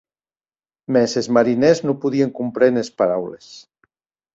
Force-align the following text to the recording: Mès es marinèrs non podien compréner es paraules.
Mès 0.97 1.13
es 1.21 1.29
marinèrs 1.39 1.83
non 1.85 2.01
podien 2.07 2.35
compréner 2.41 2.87
es 2.87 2.95
paraules. 3.05 3.57